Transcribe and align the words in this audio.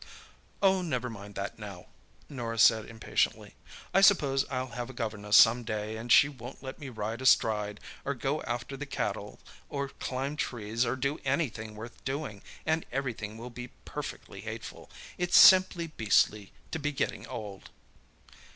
"Oh, 0.63 0.81
never 0.81 1.11
mind 1.11 1.35
that 1.35 1.59
now," 1.59 1.85
Norah 2.27 2.57
said 2.57 2.85
impatiently. 2.89 3.53
"I 3.93 4.01
suppose 4.01 4.49
I'll 4.49 4.69
have 4.71 4.89
a 4.89 4.93
governess 4.93 5.35
some 5.37 5.61
day, 5.63 5.95
and 5.95 6.11
she 6.11 6.27
won't 6.27 6.63
let 6.63 6.79
me 6.79 6.89
ride 6.89 7.21
astride, 7.21 7.79
or 8.03 8.15
go 8.15 8.41
after 8.41 8.75
the 8.75 8.87
cattle, 8.87 9.39
or 9.69 9.89
climb 9.89 10.37
trees, 10.37 10.87
or 10.87 10.95
do 10.95 11.19
anything 11.23 11.75
worth 11.75 12.03
doing, 12.03 12.41
and 12.65 12.83
everything 12.91 13.37
will 13.37 13.51
be 13.51 13.67
perfectly 13.85 14.41
hateful. 14.41 14.89
It's 15.19 15.37
simply 15.37 15.85
beastly 15.85 16.51
to 16.71 16.79
be 16.79 16.91
getting 16.91 17.27
old!" 17.27 17.69